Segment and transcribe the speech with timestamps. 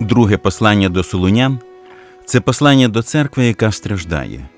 [0.00, 1.58] Друге послання до Солунян
[2.24, 4.48] це послання до церкви, яка страждає.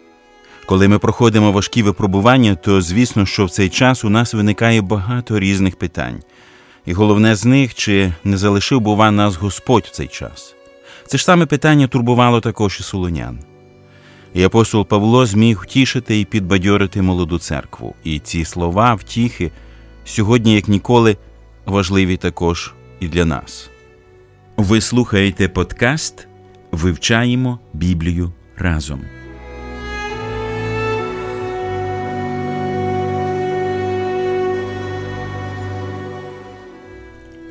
[0.66, 5.41] Коли ми проходимо важкі випробування, то звісно, що в цей час у нас виникає багато
[5.41, 6.23] різних питань.
[6.87, 10.55] І головне з них, чи не залишив, бува, нас Господь в цей час.
[11.07, 13.38] Це ж саме питання турбувало також і солонян.
[14.34, 17.95] І апостол Павло зміг втішити і підбадьорити молоду церкву.
[18.04, 19.50] І ці слова, втіхи,
[20.04, 21.16] сьогодні, як ніколи,
[21.66, 23.70] важливі також і для нас.
[24.62, 26.27] Ви слухаєте подкаст
[26.73, 29.01] Вивчаємо Біблію разом.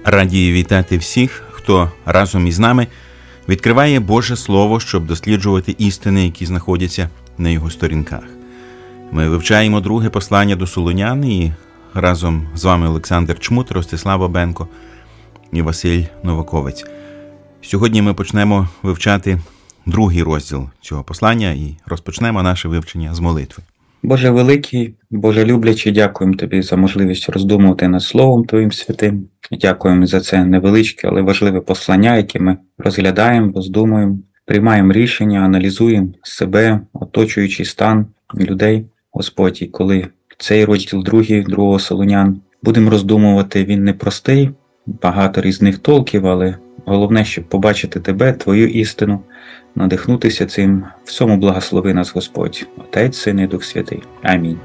[0.06, 2.88] Раді вітати всіх, хто разом із нами
[3.50, 8.24] відкриває Боже Слово, щоб досліджувати істини, які знаходяться на його сторінках.
[9.12, 11.54] Ми вивчаємо друге послання до Солонян і
[11.94, 14.68] разом з вами Олександр Чмут, Ростислава Бенко
[15.52, 16.99] і Василь Новаковець.
[17.62, 19.40] Сьогодні ми почнемо вивчати
[19.86, 23.64] другий розділ цього послання і розпочнемо наше вивчення з молитви.
[24.04, 29.28] Боже великий, Боже люблячий, дякуємо Тобі за можливість роздумувати над Словом Твоїм святим.
[29.52, 36.80] Дякуємо за це невеличке, але важливе послання, яке ми розглядаємо, роздумуємо, приймаємо рішення, аналізуємо себе,
[36.94, 44.50] оточуючий стан людей, Господь, і коли цей розділ другий, другого Солонян, будемо роздумувати, він непростий,
[44.86, 49.20] багато різних толків, але головне, щоб побачити тебе, Твою істину,
[49.76, 54.04] надихнутися цим, всьому благослови нас Господь, Отець, Син і Дух Святий.
[54.22, 54.60] Амінь.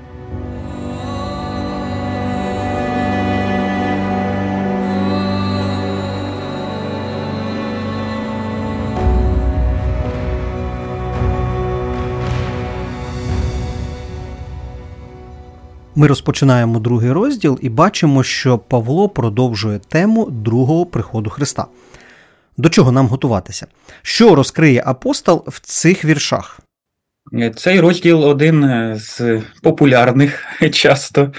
[15.97, 21.67] Ми розпочинаємо другий розділ і бачимо, що Павло продовжує тему другого приходу Христа.
[22.57, 23.67] До чого нам готуватися?
[24.03, 26.61] Що розкриє апостол в цих віршах?
[27.57, 31.33] Цей розділ один з популярних часто.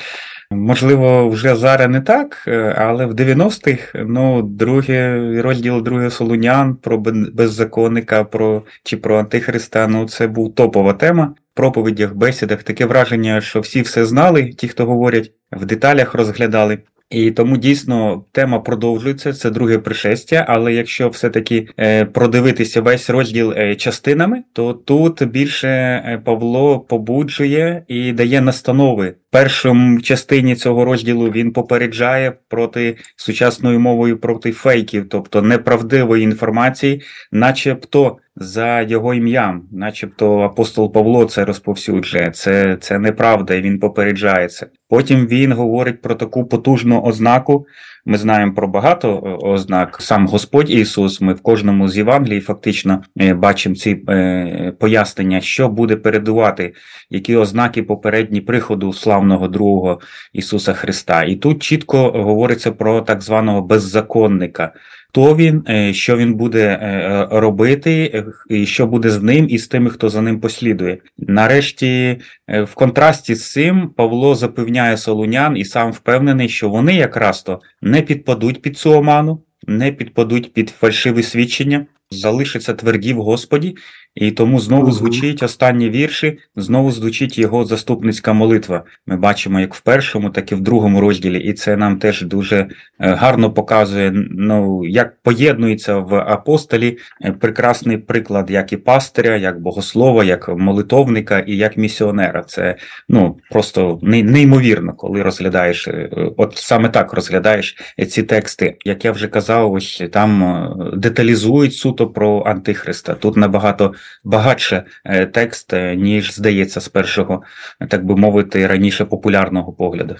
[0.51, 2.47] Можливо, вже зараз не так,
[2.77, 6.97] але в 90-х ну, другий розділ другий Солунян про
[7.33, 13.59] беззаконника про, чи про Антихриста ну, це був топова тема проповідях, бесідах таке враження, що
[13.59, 16.79] всі все знали, ті, хто говорять, в деталях розглядали.
[17.09, 19.33] І тому дійсно тема продовжується.
[19.33, 20.45] Це друге пришестя.
[20.49, 27.85] Але якщо все-таки е, продивитися весь розділ е, частинами, то тут більше е, Павло побуджує
[27.87, 29.15] і дає настанови.
[29.35, 37.01] Першому частині цього розділу він попереджає проти сучасною мовою проти фейків, тобто неправдивої інформації,
[37.31, 42.31] начебто за його ім'ям, начебто апостол Павло це розповсюджує.
[42.31, 44.67] Це це неправда, і він попереджається.
[44.89, 47.67] Потім він говорить про таку потужну ознаку.
[48.07, 49.97] Ми знаємо про багато ознак.
[50.01, 51.21] Сам Господь Ісус.
[51.21, 56.73] Ми в кожному з Євангелій фактично е, бачимо ці е, пояснення, що буде передувати,
[57.09, 59.99] які ознаки попередні приходу славного другого
[60.33, 61.23] Ісуса Христа.
[61.23, 64.73] І тут чітко говориться про так званого беззаконника
[65.15, 69.67] хто він, е, що він буде е, робити, і що буде з ним і з
[69.67, 70.97] тими, хто за ним послідує.
[71.17, 72.17] Нарешті,
[72.47, 77.61] е, в контрасті з цим, Павло запевняє солунян і сам впевнений, що вони якраз то
[77.81, 83.75] не підпадуть під цю оману, не підпадуть під фальшиві свідчення, залишаться тверді в Господі
[84.15, 88.83] і тому знову звучить останні вірші, знову звучить його заступницька молитва.
[89.07, 92.57] Ми бачимо як в першому, так і в другому розділі, і це нам теж дуже
[92.57, 92.67] е,
[92.99, 100.23] гарно показує, ну як поєднується в апостолі е, прекрасний приклад, як і пастиря, як богослова,
[100.23, 102.43] як молитовника і як місіонера.
[102.43, 102.75] Це
[103.09, 107.77] ну просто неймовірно, коли розглядаєш, е, от саме так розглядаєш
[108.09, 108.77] ці тексти.
[108.85, 113.13] Як я вже казав, ось там деталізують суто про антихриста.
[113.13, 113.93] Тут набагато
[114.23, 117.43] багатше е, текст, е, ніж здається з першого,
[117.89, 120.15] так би мовити, раніше популярного погляду.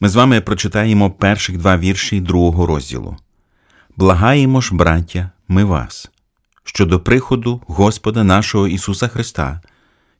[0.00, 3.16] Ми з вами прочитаємо перших два вірші другого розділу.
[3.96, 6.10] Благаємо ж, браття, ми вас,
[6.64, 9.60] щодо приходу Господа нашого Ісуса Христа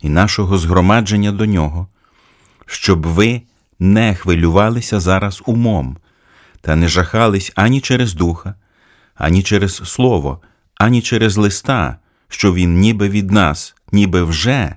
[0.00, 1.88] і нашого згромадження до Нього,
[2.66, 3.43] щоб ви
[3.78, 5.96] не хвилювалися зараз умом,
[6.60, 8.54] та не жахались ані через духа,
[9.14, 10.40] ані через слово,
[10.75, 11.96] ані через листа,
[12.30, 14.74] що він ніби від нас, ніби вже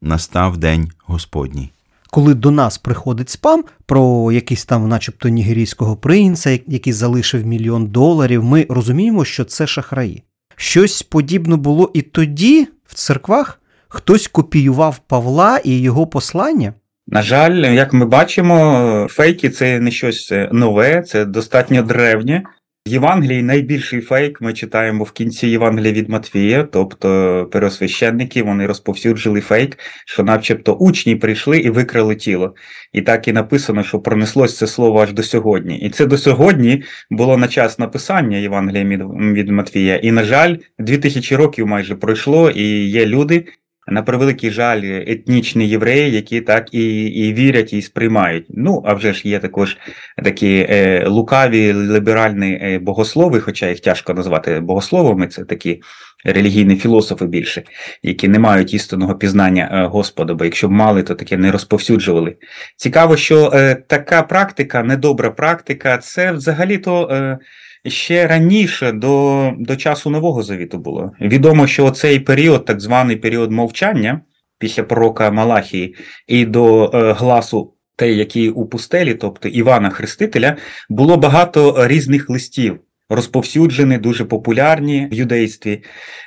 [0.00, 1.70] настав день Господній.
[2.10, 8.44] Коли до нас приходить спам про якийсь там, начебто, нігерійського принца, який залишив мільйон доларів,
[8.44, 10.22] ми розуміємо, що це шахраї.
[10.56, 16.74] Щось подібне було і тоді, в церквах, хтось копіював Павла і його послання.
[17.06, 22.42] На жаль, як ми бачимо, фейки це не щось нове, це достатньо древнє.
[22.86, 29.78] Євангелії найбільший фейк ми читаємо в кінці Євангелія від Матвія, тобто первосвященники вони розповсюджили фейк,
[30.06, 32.54] що, начебто, учні прийшли і викрали тіло.
[32.92, 35.78] І так і написано, що пронеслось це слово аж до сьогодні.
[35.78, 39.96] І це до сьогодні було на час написання Євангелія від Матвія.
[39.96, 43.44] І, на жаль, 2000 років майже пройшло, і є люди.
[43.86, 48.46] На превеликий жаль, етнічні євреї, які так і і вірять і сприймають.
[48.48, 49.76] Ну а вже ж є також
[50.24, 55.80] такі е, лукаві ліберальні е, богослови, хоча їх тяжко назвати богословами, це такі
[56.24, 57.62] релігійні філософи більше,
[58.02, 62.36] які не мають істинного пізнання е, Господа, бо якщо б мали, то таке не розповсюджували.
[62.76, 67.08] Цікаво, що е, така практика, недобра практика, це взагалі-то.
[67.10, 67.38] Е,
[67.86, 71.12] ще раніше до до часу Нового Завіту було.
[71.20, 74.20] Відомо, що цей період, так званий період мовчання
[74.58, 75.94] після пророка Малахії,
[76.26, 80.56] і до е, гласу те, який у пустелі, тобто Івана Хрестителя,
[80.88, 82.80] було багато різних листів.
[83.08, 85.82] Розповсюджені, дуже популярні в юдействі,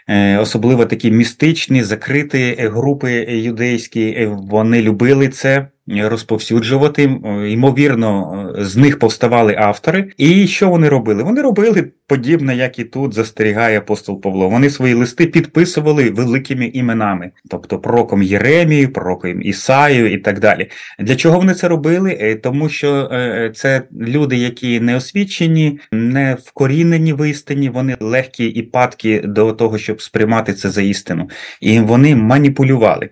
[0.10, 4.02] е, особливо такі містичні, закриті групи юдейські.
[4.02, 7.04] Е, вони любили це розповсюджувати.
[7.48, 10.12] Ймовірно, з них повставали автори.
[10.18, 11.24] І що вони робили?
[11.24, 14.50] Вони робили подібне, як і тут застерігає апостол Павло.
[14.50, 20.70] Вони свої листи підписували великими іменами, тобто пророком Єремію, пророком Ісаю і так далі.
[21.00, 22.18] Для чого вони це робили?
[22.22, 28.46] Е, тому що е, це люди, які не освічені, не вкорінені в істині, вони легкі
[28.46, 31.30] і падкі до того, щоб сприймати це за істину,
[31.62, 33.10] і вони маніпулювали.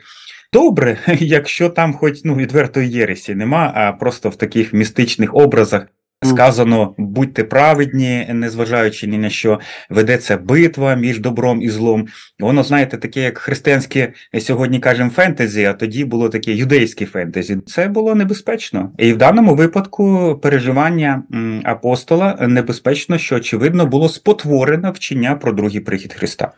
[0.54, 5.86] Добре, якщо там хоч ну відвертої єресі нема, а просто в таких містичних образах
[6.24, 9.60] сказано будьте праведні, незважаючи ні на що
[9.90, 12.08] ведеться битва між добром і злом.
[12.40, 17.58] Воно, знаєте, таке, як християнське сьогодні кажемо фентезі, а тоді було таке юдейське фентезі.
[17.66, 18.92] Це було небезпечно.
[18.98, 21.24] І в даному випадку переживання
[21.64, 26.52] апостола небезпечно, що очевидно було спотворено вчення про другий прихід Христа.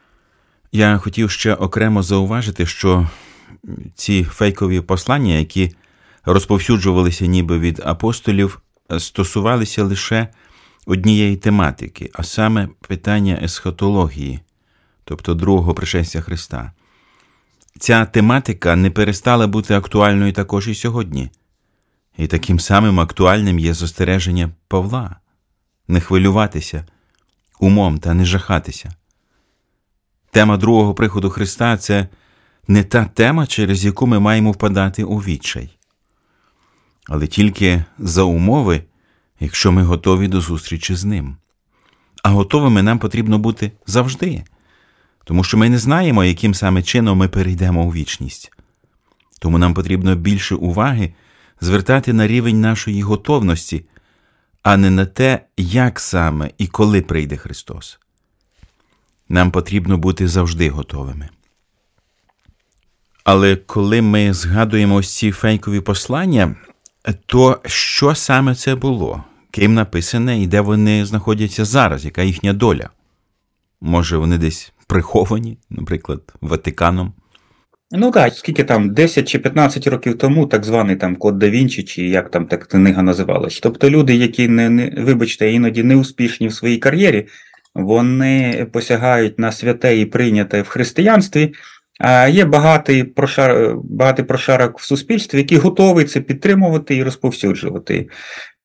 [0.71, 3.07] Я хотів ще окремо зауважити, що
[3.95, 5.75] ці фейкові послання, які
[6.25, 8.61] розповсюджувалися ніби від апостолів,
[8.99, 10.27] стосувалися лише
[10.85, 14.39] однієї тематики, а саме питання есхатології,
[15.03, 16.71] тобто другого пришестя Христа.
[17.79, 21.29] Ця тематика не перестала бути актуальною також і сьогодні.
[22.17, 25.15] І таким самим актуальним є застереження Павла
[25.87, 26.85] не хвилюватися
[27.59, 28.93] умом та не жахатися.
[30.31, 32.07] Тема другого приходу Христа це
[32.67, 35.77] не та тема, через яку ми маємо впадати у відчай,
[37.07, 38.83] але тільки за умови,
[39.39, 41.37] якщо ми готові до зустрічі з ним.
[42.23, 44.43] А готовими нам потрібно бути завжди,
[45.23, 48.51] тому що ми не знаємо, яким саме чином ми перейдемо у вічність.
[49.39, 51.13] Тому нам потрібно більше уваги
[51.61, 53.85] звертати на рівень нашої готовності,
[54.63, 57.99] а не на те, як саме і коли прийде Христос.
[59.29, 61.29] Нам потрібно бути завжди готовими.
[63.25, 66.55] Але коли ми згадуємо ось ці фейкові послання,
[67.25, 69.23] то що саме це було?
[69.51, 72.89] Ким написане і де вони знаходяться зараз, яка їхня доля?
[73.81, 77.13] Може, вони десь приховані, наприклад, Ватиканом?
[77.91, 81.83] Ну так, скільки там 10 чи 15 років тому, так званий там Код да Вінчі,
[81.83, 83.59] чи як там так книга називалась.
[83.59, 87.27] Тобто люди, які не, не вибачте, іноді не успішні в своїй кар'єрі,
[87.75, 91.53] вони посягають на святе і прийняте в християнстві.
[92.29, 98.07] Є багатий прошар, багатий прошарок в суспільстві, який готовий це підтримувати і розповсюджувати.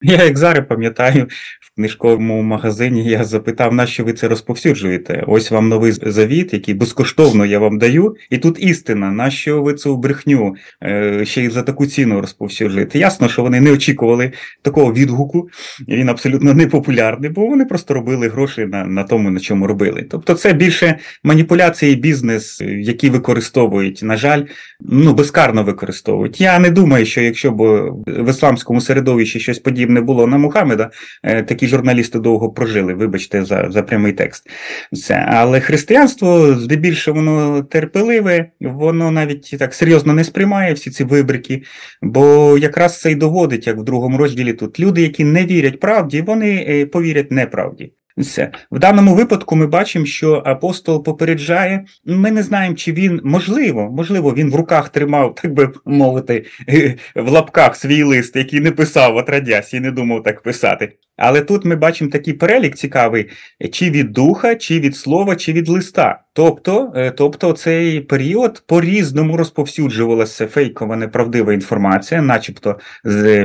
[0.03, 1.27] Я, як зараз пам'ятаю,
[1.61, 5.25] в книжковому магазині я запитав, на що ви це розповсюджуєте?
[5.27, 9.75] Ось вам новий завіт, який безкоштовно я вам даю, і тут істина, на що ви
[9.75, 12.99] цю брехню е, ще й за таку ціну розповсюджуєте?
[12.99, 15.49] Ясно, що вони не очікували такого відгуку,
[15.89, 20.07] він абсолютно не популярний, бо вони просто робили гроші на на тому, на чому робили.
[20.11, 24.43] Тобто, це більше маніпуляції бізнес, які використовують, на жаль,
[24.81, 26.41] ну безкарно використовують.
[26.41, 27.63] Я не думаю, що якщо б
[28.07, 30.91] в ісламському середовищі щось подібне було на Мухаммеда,
[31.23, 34.51] е, такі журналісти довго прожили, вибачте, за за прямий текст.
[34.93, 35.15] Це.
[35.15, 41.63] Але християнство здебільшого воно терпеливе, воно навіть так серйозно не сприймає всі ці вибрики,
[42.03, 46.23] бо якраз це й доводить, як в другому розділі тут люди, які не вірять правді,
[46.23, 47.93] вони е, повірять неправді.
[48.21, 48.53] Все.
[48.71, 51.85] В даному випадку ми бачимо, що апостол попереджає.
[52.05, 56.47] Ми не знаємо, чи він можливо, можливо, він в руках тримав, так би мовити,
[57.15, 60.97] в лапках свій лист, який не писав от радясь і не думав так писати.
[61.21, 63.29] Але тут ми бачимо такий перелік цікавий:
[63.73, 66.21] чи від духа, чи від слова, чи від листа.
[66.33, 72.79] Тобто, е, тобто цей період по-різному розповсюджувалася фейкова неправдива інформація, начебто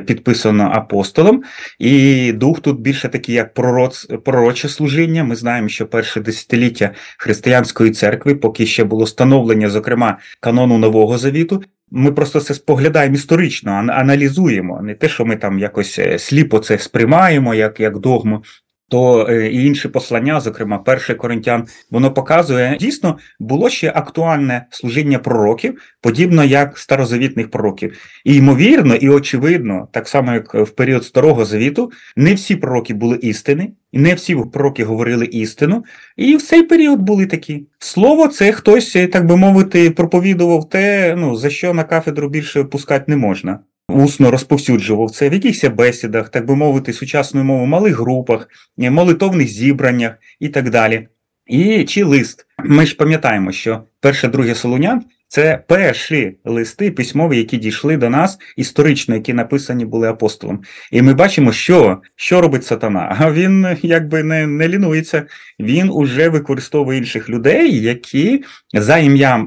[0.05, 1.43] підписано апостолом.
[1.79, 5.23] І дух тут більше такий, як пророц, пророче служіння.
[5.23, 11.63] Ми знаємо, що перше десятиліття християнської церкви, поки ще було становлення, зокрема, канону Нового Завіту.
[11.91, 16.77] Ми просто це споглядаємо історично, аналізуємо, не те, що ми там якось е, сліпо це
[16.77, 18.43] сприймаємо, як як догму,
[18.89, 25.19] то е, і інші послання, зокрема, перший коринтян, воно показує дійсно було ще актуальне служіння
[25.19, 27.97] пророків, подібно як старозавітних пророків.
[28.25, 33.17] І ймовірно, і очевидно, так само як в період старого завіту, не всі пророки були
[33.21, 35.83] істини, і не всі пророки говорили істину.
[36.17, 37.67] І в цей період були такі.
[37.79, 43.05] Слово, це хтось, так би мовити, проповідував те, ну за що на кафедру більше пускати
[43.07, 48.49] не можна усно розповсюджував це в якихось бесідах, так би мовити, сучасною мовою, малих групах,
[48.79, 51.07] е, молитовних зібраннях і так далі.
[51.47, 52.45] І чи лист.
[52.63, 55.03] Ми ж пам'ятаємо, що перше, друге Солунян
[55.35, 60.61] це перші листи письмові, які дійшли до нас історично, які написані були апостолом.
[60.91, 63.15] І ми бачимо, що що робить сатана.
[63.19, 65.25] А він якби не не лінується,
[65.59, 69.45] він уже використовує інших людей, які за ім'ям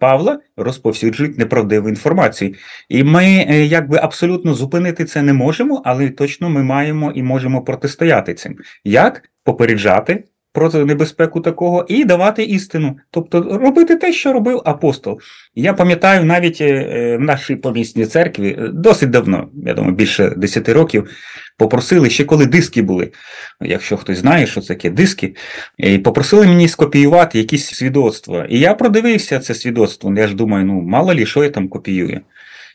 [0.00, 2.54] Павла розповсюджують неправдиву інформацію.
[2.88, 7.62] І ми е, якби абсолютно зупинити це не можемо, але точно ми маємо і можемо
[7.62, 8.56] протистояти цим.
[8.84, 10.24] Як попереджати?
[10.52, 15.20] Про небезпеку такого і давати істину, тобто робити те, що робив апостол.
[15.54, 20.34] Я пам'ятаю навіть е, е, в нашій помісній церкві е, досить давно, я думаю, більше
[20.36, 21.10] 10 років,
[21.58, 23.12] попросили ще коли диски були.
[23.60, 25.36] Якщо хтось знає, що це таке диски,
[25.78, 28.46] і попросили мені скопіювати якісь свідоцтва.
[28.48, 30.14] І я продивився це свідоцтво.
[30.16, 32.20] Я ж думаю, ну мало лі, що я там копіюю.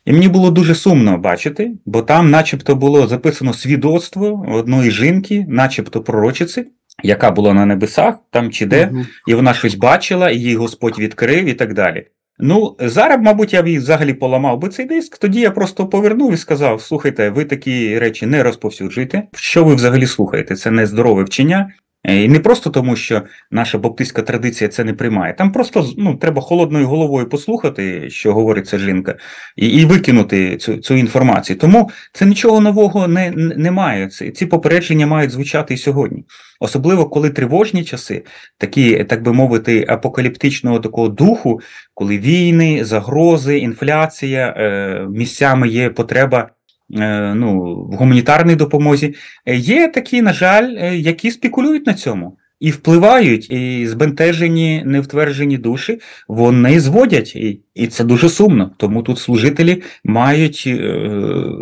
[0.05, 6.01] І мені було дуже сумно бачити, бо там, начебто, було записано свідоцтво одної жінки, начебто
[6.01, 6.65] пророчиці
[7.03, 9.05] яка була на небесах, там чи де, угу.
[9.27, 12.07] і вона щось бачила, і їй Господь відкрив і так далі.
[12.39, 16.37] Ну, зараз, мабуть, я б взагалі поламав би цей диск, тоді я просто повернув і
[16.37, 19.23] сказав: слухайте, ви такі речі не розповсюджуєте.
[19.33, 20.55] Що ви взагалі слухаєте?
[20.55, 21.71] Це не здорове вчення.
[22.07, 23.21] Е, і не просто тому, що
[23.51, 25.33] наша баптистська традиція це не приймає.
[25.33, 29.15] Там просто ну, треба холодною головою послухати, що говорить ця жінка,
[29.55, 31.59] і і викинути цю цю інформацію.
[31.59, 34.07] Тому це нічого нового не, немає.
[34.07, 36.23] Ці попередження мають звучати і сьогодні.
[36.59, 38.23] Особливо коли тривожні часи,
[38.57, 41.59] такі, так би мовити, апокаліптичного такого духу,
[41.93, 46.49] коли війни, загрози, інфляція, е, місцями є потреба.
[46.95, 49.15] Е, ну, в гуманітарній допомозі,
[49.45, 52.37] е, є такі, на жаль, е, які спекулюють на цьому.
[52.59, 58.71] І впливають, і збентежені, невтверджені душі, вони зводять, і і це дуже сумно.
[58.77, 60.63] Тому тут служителі мають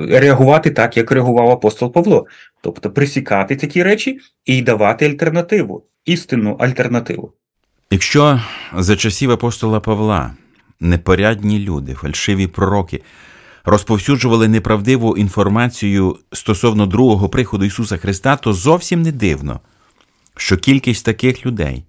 [0.10, 2.26] реагувати так, як реагував апостол Павло,
[2.62, 7.32] тобто присікати такі речі і давати альтернативу, істинну альтернативу.
[7.92, 8.42] Якщо
[8.78, 10.32] за часів апостола Павла
[10.80, 13.02] непорядні люди, фальшиві пророки
[13.66, 19.60] розповсюджували неправдиву інформацію стосовно другого приходу Ісуса Христа, то зовсім не дивно,
[20.38, 21.84] що кількість таких людей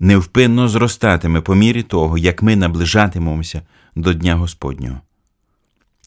[0.00, 3.62] невпинно зростатиме по мірі того, як ми наближатимемося
[3.96, 5.00] до Дня Господнього.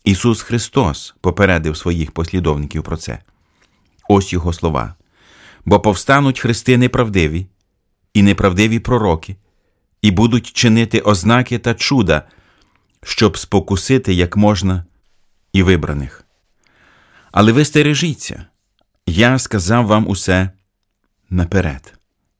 [0.04, 3.20] Ісус Христос попередив своїх послідовників про це.
[4.10, 4.96] Ось його слова.
[5.66, 7.48] Бо повстануть христи неправдиві
[8.14, 9.36] і неправдиві пророки,
[10.02, 12.24] і будуть чинити ознаки та чуда
[13.03, 14.83] щоб спокусити як можна
[15.53, 16.25] і вибраних.
[17.31, 18.45] Але ви стережіться,
[19.05, 20.50] я сказав вам усе
[21.29, 21.93] наперед.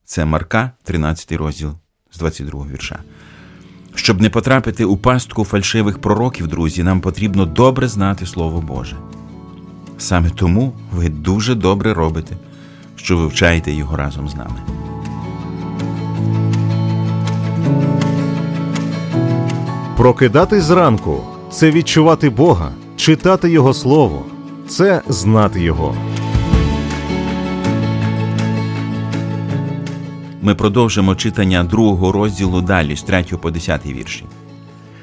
[0.06, 1.74] Це Марка, 13 розділ
[2.12, 3.00] з 22 вірша.
[3.96, 8.98] Щоб не потрапити у пастку фальшивих пророків, друзі, нам потрібно добре знати Слово Боже.
[9.98, 12.38] Саме тому ви дуже добре робите,
[12.96, 14.93] що вивчаєте його разом з нами.
[19.98, 24.26] Прокидатись зранку це відчувати Бога, читати Його Слово,
[24.68, 25.96] це знати Його.
[30.42, 34.26] Ми продовжимо читання другого розділу далі з 3 по 10 вірші.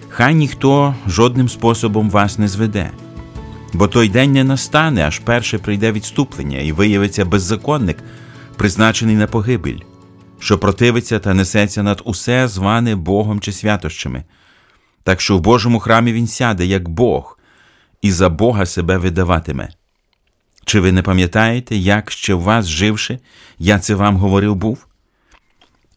[0.09, 2.91] Хай ніхто жодним способом вас не зведе,
[3.73, 7.97] бо той день не настане, аж перше прийде відступлення і виявиться беззаконник,
[8.57, 9.79] призначений на погибель,
[10.39, 14.25] що противиться та несеться над усе зване Богом чи святощами
[15.05, 17.39] так що в Божому храмі він сяде, як Бог,
[18.03, 19.69] і за Бога себе видаватиме.
[20.65, 23.19] Чи ви не пам'ятаєте, як ще в вас живши,
[23.59, 24.87] я це вам говорив був?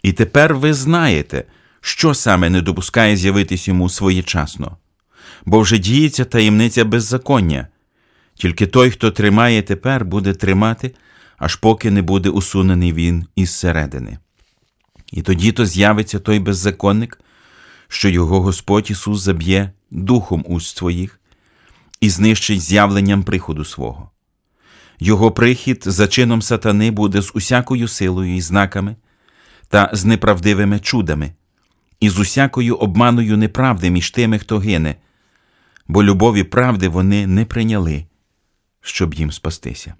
[0.04, 1.44] І тепер ви знаєте,
[1.82, 4.78] що саме не допускає з'явитись йому своєчасно,
[5.46, 7.68] бо вже діється таємниця беззаконня,
[8.36, 10.92] тільки той, хто тримає тепер, буде тримати
[11.44, 14.18] аж поки не буде усунений він із середини.
[15.12, 17.20] І тоді то з'явиться той беззаконник,
[17.94, 21.20] що його Господь Ісус заб'є духом уст своїх
[22.02, 24.10] і знищить з'явленням приходу свого.
[25.00, 28.96] Його прихід за чином сатани буде з усякою силою і знаками
[29.70, 31.34] та з неправдивими чудами,
[32.00, 34.96] і з усякою обманою неправди між тими, хто гине,
[35.88, 38.06] бо любові правди вони не прийняли,
[38.82, 39.94] щоб їм спастися.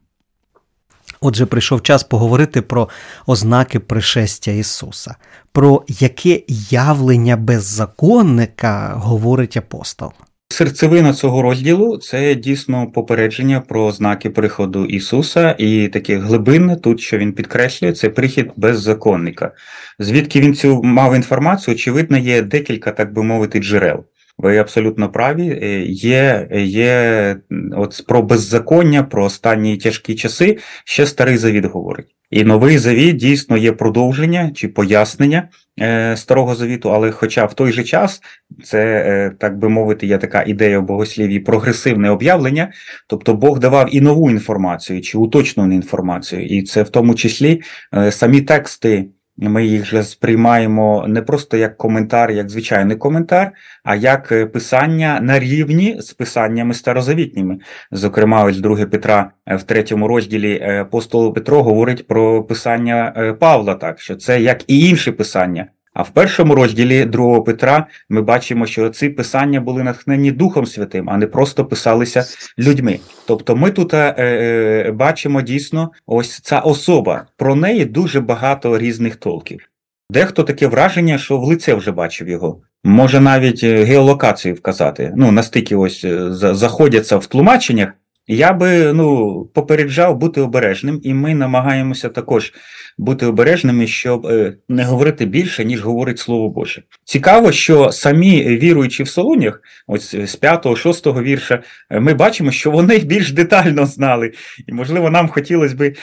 [1.26, 2.90] Отже, прийшов час поговорити про
[3.28, 5.16] ознаки пришестя Ісуса,
[5.52, 10.12] про яке явлення беззаконника говорить апостол.
[10.50, 17.18] Серцевина цього розділу це дійсно попередження про знаки приходу Ісуса, і таке глибинне тут, що
[17.18, 19.52] він підкреслює, це прихід беззаконника.
[20.00, 21.76] Звідки він цю мав інформацію?
[21.76, 24.04] Очевидно, є декілька, так би мовити, джерел.
[24.38, 25.60] Ви абсолютно праві.
[25.64, 27.36] Е, Є є
[27.72, 30.58] от про беззаконня, про останні тяжкі часи.
[30.86, 32.16] Ще старий завіт говорить.
[32.34, 35.50] І новий завіт дійсно є продовження чи пояснення
[35.82, 38.22] е, старого завіту, але хоча в той же час
[38.64, 42.72] це, е, так би мовити, є така ідея в богослів'ї прогресивне об'явлення,
[43.08, 47.62] тобто Бог давав і нову інформацію, чи уточнену інформацію, і це в тому числі
[47.96, 49.06] е, самі тексти.
[49.38, 53.52] Ми їх вже сприймаємо не просто як коментар, як звичайний коментар,
[53.84, 57.60] а як е, писання на рівні з писаннями старозавітніми.
[57.92, 63.76] Зокрема, ось 2 Петра е, в третьому розділі е, апостол Петро говорить про писання Павла,
[63.76, 65.68] так що це як і інші писання.
[65.94, 71.10] А в першому розділі 2 Петра ми бачимо, що ці писання були натхнені Духом Святим,
[71.10, 72.26] а не просто писалися
[72.60, 73.00] людьми.
[73.28, 77.26] Тобто, ми тут е, е, бачимо дійсно ось ця особа.
[77.38, 79.70] Про неї дуже багато різних толків.
[80.10, 82.62] Дехто таке враження, що в лице вже бачив його.
[82.84, 85.14] Може навіть е, геолокацію вказати.
[85.16, 87.90] Ну настільки ось е, заходяться в тлумаченнях.
[88.28, 92.54] Я би ну попереджав бути обережним, і ми намагаємося також
[92.98, 96.84] бути обережними, щоб е, не говорити більше, ніж говорить Слово Боже.
[97.04, 102.98] Цікаво, що самі віруючі в Солунях, ось з 5-6 вірша, е, ми бачимо, що вони
[102.98, 104.32] більш детально знали.
[104.68, 105.94] І, можливо, нам хотілося б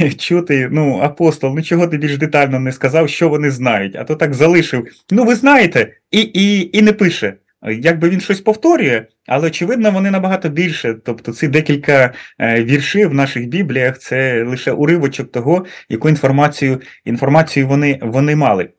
[0.00, 4.04] е, чути, ну, апостол, ну чого ти більш детально не сказав, що вони знають, а
[4.04, 4.86] то так залишив.
[5.10, 7.34] Ну, ви знаєте, і, і, і не пише.
[7.70, 10.94] Якби він щось повторює, але очевидно, вони набагато більше.
[11.04, 17.68] Тобто, ці декілька е, віршів в наших бібліях це лише уривочок того, яку інформацію інформацію
[17.68, 18.70] вони, вони мали.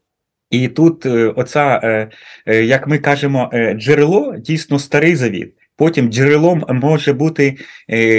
[0.50, 1.82] І тут, е, оця,
[2.48, 5.54] е, як ми кажемо, джерело дійсно старий завіт.
[5.78, 7.58] Потім джерелом може бути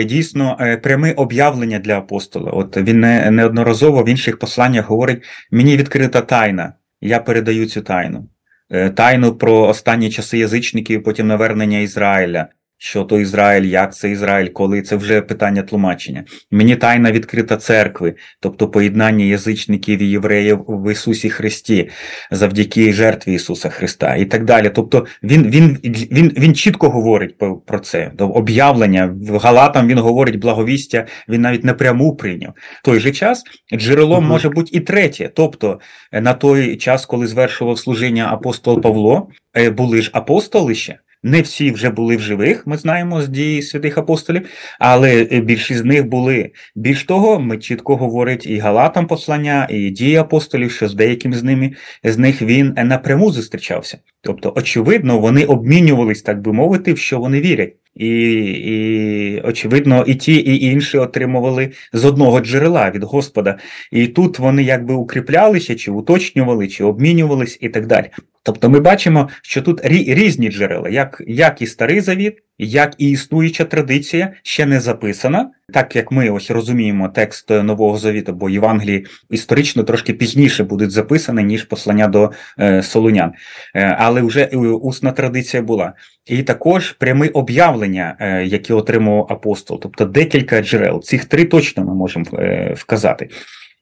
[0.04, 2.50] дійсно пряме об'явлення для апостола.
[2.50, 3.00] От він
[3.30, 8.28] неодноразово в інших посланнях говорить: мені відкрита тайна, я передаю цю тайну.
[8.70, 12.48] Е, тайну про останні часи язичників, потім навернення Ізраїля.
[12.78, 16.24] Що то Ізраїль, як це Ізраїль, коли це вже питання тлумачення.
[16.50, 21.90] Мені тайна відкрита церкви, тобто поєднання язичників і євреїв в Ісусі Христі,
[22.30, 24.70] завдяки жертві Ісуса Христа і так далі.
[24.74, 27.34] Тобто він він, він, він чітко говорить
[27.66, 28.12] про це.
[28.18, 32.52] Об'явлення в Галатам він говорить благовістя, він навіть напряму прийняв.
[32.82, 33.42] В той же час
[33.74, 34.32] джерелом угу.
[34.32, 35.30] може бути і третє.
[35.34, 35.80] Тобто
[36.12, 40.98] на той час, коли звершував служіння апостол Павло, е, були ж апостоли ще.
[41.26, 45.80] Не всі вже були в живих, ми знаємо з дії святих апостолів, але е, більшість
[45.80, 46.50] з них були.
[46.76, 51.42] Більш того, ми чітко говорить і Галатам послання, і дії апостолів, що з деяким з
[51.42, 51.72] ними
[52.04, 53.98] з них він напряму зустрічався.
[54.20, 57.74] Тобто, очевидно, вони обмінювались, так би мовити, в що вони вірять.
[57.94, 58.08] І,
[58.44, 63.58] і очевидно, і ті, і інші отримували з одного джерела від Господа.
[63.92, 68.10] І тут вони якби укріплялися, чи уточнювали, чи обмінювались, і так далі.
[68.44, 73.64] Тобто ми бачимо, що тут різні джерела, як як і старий завіт, як і існуюча
[73.64, 79.82] традиція ще не записана, так як ми ось розуміємо текст Нового Завіту, бо Євангелії історично
[79.82, 83.32] трошки пізніше будуть записані, ніж послання до е, Солунян.
[83.74, 85.92] Е, але вже усна традиція була.
[86.26, 91.02] І також пряме об'явлення, е, які отримав апостол, тобто декілька джерел.
[91.02, 93.28] Цих три точно ми можемо е, вказати.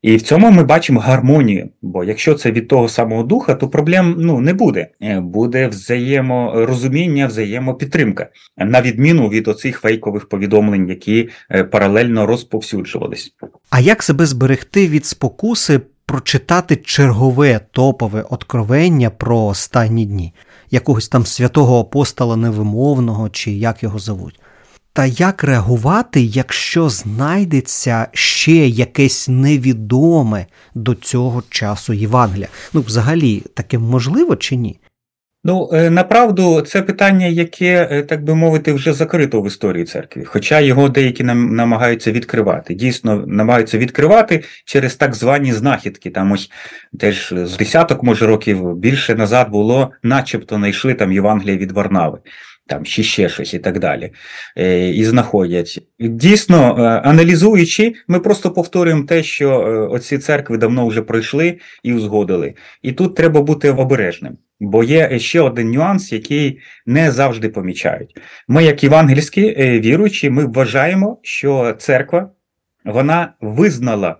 [0.02, 1.68] І в цьому ми бачимо гармонію.
[1.82, 4.88] Бо якщо це від того самого духа, то проблем ну не буде.
[5.02, 13.34] Е, буде взаєморозуміння, взаємопідтримка, на відміну від оцих фейкових повідомлень, які е, паралельно розповсюджувались.
[13.70, 20.34] А як себе зберегти від спокуси прочитати чергове топове откровення про останні дні,
[20.70, 24.40] якогось там святого апостола невимовного, чи як його зовуть?
[24.94, 32.48] Та як реагувати, якщо знайдеться ще якесь невідоме до цього часу Євангелія?
[32.72, 34.78] Ну, взагалі, таке можливо чи ні?
[35.44, 40.24] Ну, е, направду, це питання, яке, е, так би мовити, вже закрито в історії церкви,
[40.24, 42.74] хоча його деякі нам намагаються відкривати.
[42.74, 46.10] Дійсно, намагаються відкривати через так звані знахідки.
[46.10, 46.50] Там ось
[46.98, 52.18] теж з десяток, може, років більше назад було, начебто знайшли там Євангелія від Варнави.
[52.66, 54.12] Там ще ще щось і так далі,
[54.56, 55.78] е, і знаходять.
[55.98, 62.54] Дійсно, аналізуючи, ми просто повторюємо те, що оці церкви давно вже пройшли і узгодили.
[62.82, 64.38] І тут треба бути обережним.
[64.60, 68.16] Бо є ще один нюанс, який не завжди помічають.
[68.48, 72.30] Ми, як євангельські е, віруючі, ми вважаємо, що церква
[72.84, 74.16] вона визнала,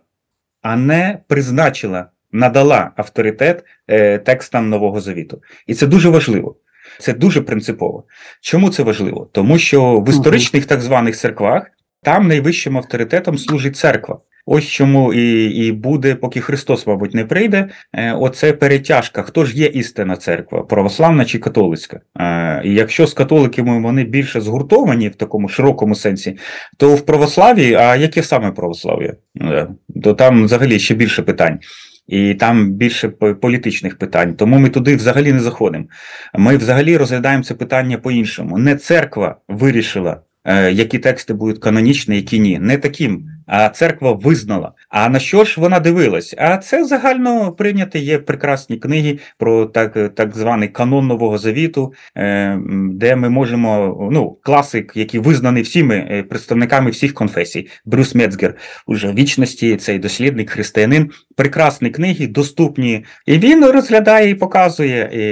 [0.63, 5.43] а не призначила, надала авторитет е, текстам Нового Завіту.
[5.67, 6.57] І це дуже важливо.
[6.99, 8.05] Це дуже принципово.
[8.41, 9.29] Чому це важливо?
[9.33, 11.67] Тому що в історичних так званих церквах
[12.03, 14.21] там найвищим авторитетом служить церква.
[14.47, 17.69] Ось чому і і буде, поки Христос, мабуть, не прийде.
[17.93, 19.23] Е, оце перетяжка.
[19.23, 22.01] Хто ж є істинна церква, православна чи католицька?
[22.21, 26.39] Е, і якщо з католиками вони більше згуртовані в такому широкому сенсі,
[26.77, 29.15] то в православі, а яке саме православ'я?
[29.41, 29.69] Е,
[30.05, 31.59] то там взагалі ще більше питань.
[32.07, 35.85] І там більше політичних питань, тому ми туди взагалі не заходимо.
[36.35, 38.59] Ми взагалі розглядаємо це питання по-іншому.
[38.59, 40.21] Не церква вирішила,
[40.73, 42.59] які тексти будуть канонічні, які ні.
[42.59, 43.29] Не таким
[43.75, 44.73] церква визнала.
[44.89, 46.35] А на що ж вона дивилась?
[46.39, 52.59] А це загально прийняті є прекрасні книги про так так званий канон Нового Завіту, е,
[52.91, 58.55] де ми можемо, ну, класик, який визнаний всіми е, представниками всіх конфесій, Брюс Мецгер,
[58.87, 63.05] уже вічності, цей дослідник, християнин, прекрасні книги, доступні.
[63.27, 65.11] І він розглядає і показує.
[65.13, 65.23] І,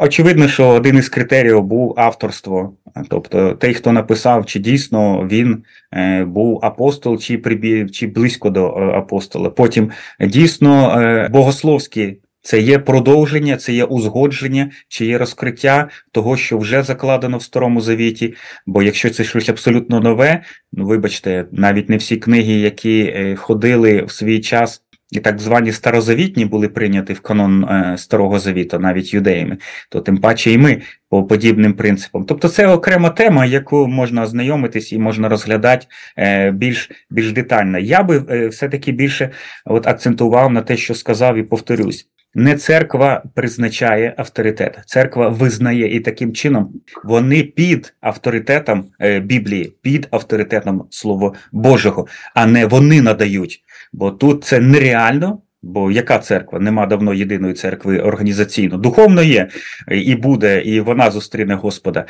[0.00, 2.72] Очевидно, що один із критеріїв був авторство.
[3.08, 5.62] Тобто, той, хто написав, чи дійсно він
[5.94, 9.50] е, був апостол, чи прибів, чи близько до е, апостола.
[9.50, 12.18] Потім дійсно е, богословські.
[12.40, 17.80] Це є продовження, це є узгодження, чи є розкриття того, що вже закладено в Старому
[17.80, 18.34] Завіті.
[18.66, 24.02] Бо якщо це щось абсолютно нове, ну вибачте, навіть не всі книги, які е, ходили
[24.02, 29.14] в свій час і так звані старозавітні були прийняті в канон е, Старого Завіту, навіть
[29.14, 29.56] юдеями,
[29.88, 32.24] то тим паче і ми по подібним принципам.
[32.24, 35.86] Тобто це окрема тема, яку можна ознайомитись і можна розглядати
[36.18, 37.78] е, більш більш детально.
[37.78, 39.30] Я би е, все-таки більше
[39.64, 42.06] от акцентував на те, що сказав, і повторюсь.
[42.34, 46.72] Не церква призначає авторитет, церква визнає і таким чином
[47.04, 48.84] вони під авторитетом
[49.22, 53.64] Біблії, під авторитетом Слова Божого, а не вони надають.
[53.92, 55.42] Бо тут це нереально.
[55.62, 56.58] Бо яка церква?
[56.58, 58.76] Нема давно єдиної церкви організаційно.
[58.76, 59.48] Духовно є
[59.90, 62.06] і буде, і вона зустріне Господа.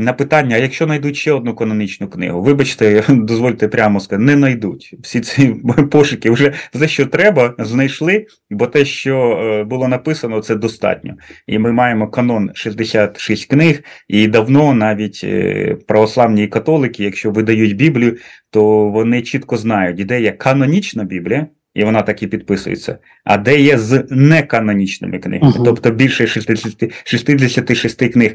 [0.00, 4.94] На питання: а якщо знайдуть ще одну канонічну книгу, вибачте, дозвольте прямо сказати, не знайдуть.
[5.02, 5.54] Всі ці
[5.90, 11.14] пошуки вже за що треба, знайшли, бо те, що е, було написано, це достатньо.
[11.46, 18.16] І ми маємо канон 66 книг, і давно навіть е, православні католики, якщо видають Біблію,
[18.50, 22.98] то вони чітко знають, де є канонічна Біблія і вона так і підписується.
[23.24, 25.64] А де є з неканонічними книгами, -huh.
[25.64, 28.34] тобто більше 60, 66 книг.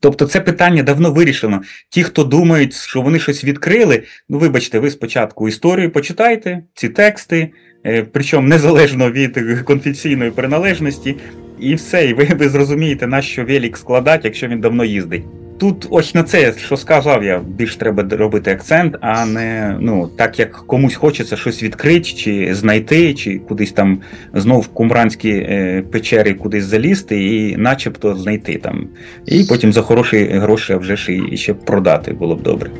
[0.00, 1.62] Тобто це питання давно вирішено.
[1.90, 7.52] Ті, хто думають, що вони щось відкрили, ну вибачте, ви спочатку історію почитайте, ці тексти,
[7.86, 11.16] е, причому незалежно від конфесійної приналежності,
[11.60, 15.24] і все, і ви, ви зрозумієте, на що велик складати, якщо він давно їздить.
[15.58, 20.38] Тут ось на це, що сказав, я більш треба робити акцент, а не ну так
[20.38, 24.00] як комусь хочеться щось відкрити, чи знайти, чи кудись там
[24.34, 28.88] знов в кумранські е, печери кудись залізти, і начебто знайти там.
[29.26, 32.70] І потім за хороші гроші вже ж і ще продати було б добре.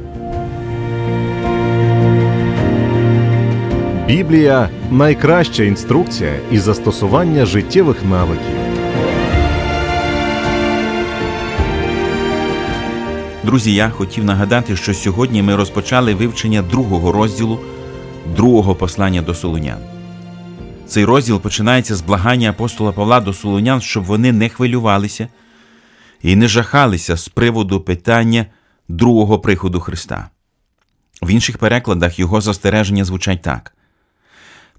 [4.07, 8.66] Біблія найкраща інструкція і застосування життєвих навиків.
[13.47, 17.61] Друзі, я хотів нагадати, що сьогодні ми розпочали вивчення другого розділу
[18.37, 19.79] другого послання до Солунян.
[20.87, 25.29] Цей розділ починається з благання апостола Павла до Солунян, щоб вони не хвилювалися
[26.23, 28.47] і не жахалися з приводу питання
[28.89, 30.31] другого приходу Христа.
[31.23, 33.73] В інших перекладах його застереження звучать так: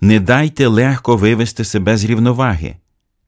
[0.02, 2.76] Не дайте легко вивести себе з рівноваги,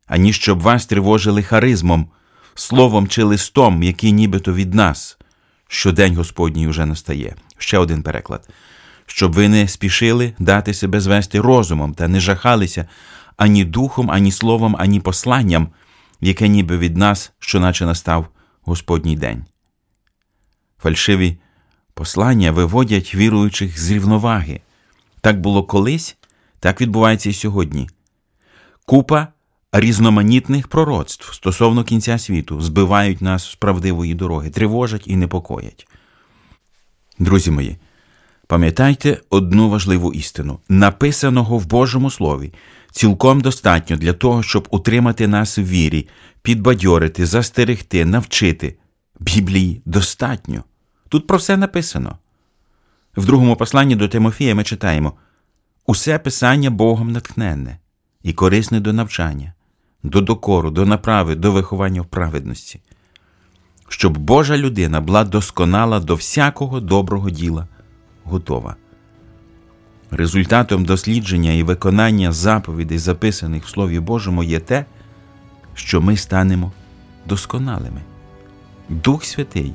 [0.07, 2.07] ані щоб вас тривожили харизмом,
[2.55, 5.19] словом чи листом, який нібито від нас
[5.71, 7.35] що день Господній уже настає.
[7.57, 8.49] Ще один переклад.
[9.05, 12.87] Щоб ви не спішили дати себе звести розумом та не жахалися
[13.37, 15.69] ані духом, ані словом, ані посланням,
[16.21, 18.27] яке ніби від нас, що наче настав
[18.61, 19.45] Господній день.
[20.79, 21.37] Фальшиві
[21.93, 24.61] послання виводять віруючих з рівноваги.
[25.21, 26.17] Так було колись,
[26.59, 27.89] так відбувається і сьогодні.
[28.85, 29.27] Купа
[29.71, 35.87] різноманітних пророцтв стосовно кінця світу збивають нас з правдивої дороги, тривожать і непокоять.
[37.19, 37.77] Друзі мої,
[38.47, 42.53] пам'ятайте одну важливу істину: написаного в Божому Слові
[42.91, 46.07] цілком достатньо для того, щоб утримати нас в вірі,
[46.41, 48.75] підбадьорити, застерегти, навчити.
[49.19, 50.63] Біблії достатньо.
[51.09, 52.17] Тут про все написано.
[53.17, 55.13] В другому посланні до Тимофія ми читаємо
[55.85, 57.77] усе писання Богом натхненне
[58.23, 59.53] і корисне до навчання,
[60.03, 62.79] до докору, до направи, до виховання в праведності,
[63.89, 67.67] щоб Божа людина була досконала до всякого доброго діла,
[68.23, 68.75] готова.
[70.11, 74.85] Результатом дослідження і виконання заповідей, записаних в Слові Божому, є те,
[75.73, 76.71] що ми станемо
[77.25, 78.01] досконалими.
[78.89, 79.73] Дух Святий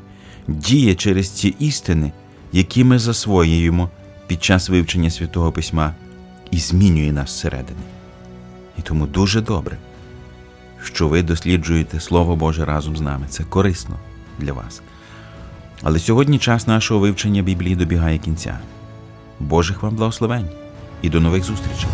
[0.49, 2.13] діє через ці істини,
[2.53, 3.91] які ми засвоюємо
[4.27, 5.95] під час вивчення Святого Письма
[6.51, 7.81] і змінює нас зсередини.
[8.79, 9.79] І тому дуже добре,
[10.85, 13.27] що ви досліджуєте Слово Боже разом з нами.
[13.29, 13.97] Це корисно
[14.39, 14.83] для вас.
[15.83, 18.59] Але сьогодні час нашого вивчення Біблії добігає кінця.
[19.41, 20.49] Божих вам благословень
[21.03, 21.91] і до нових зустрічей!